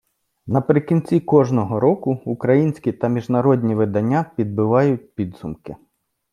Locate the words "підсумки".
5.15-5.75